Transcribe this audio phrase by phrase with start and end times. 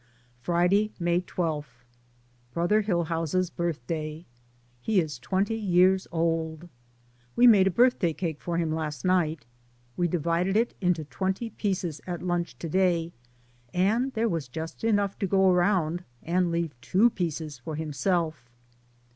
[0.41, 1.85] Friday, May 12.
[2.53, 4.25] Brother Hillhouse's birthday.
[4.81, 6.67] He is twenty years old.
[7.35, 8.57] We made a birthday cake Z6 DAYS ON THE ROAD.
[8.57, 9.45] for him last night.
[9.95, 13.13] We divided it into twenty pieces at lunch to day,
[13.75, 18.49] and there was just enough to go around and leave two pieces for himself.